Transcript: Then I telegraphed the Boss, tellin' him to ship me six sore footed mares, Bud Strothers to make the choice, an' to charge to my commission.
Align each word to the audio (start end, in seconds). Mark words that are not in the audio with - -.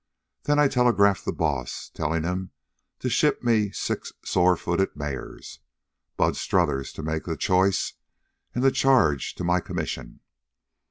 Then 0.45 0.57
I 0.57 0.67
telegraphed 0.67 1.25
the 1.25 1.31
Boss, 1.31 1.91
tellin' 1.93 2.23
him 2.23 2.49
to 3.01 3.07
ship 3.07 3.43
me 3.43 3.69
six 3.69 4.11
sore 4.25 4.57
footed 4.57 4.95
mares, 4.95 5.59
Bud 6.17 6.35
Strothers 6.35 6.91
to 6.93 7.03
make 7.03 7.25
the 7.25 7.37
choice, 7.37 7.93
an' 8.55 8.63
to 8.63 8.71
charge 8.71 9.35
to 9.35 9.43
my 9.43 9.59
commission. 9.59 10.21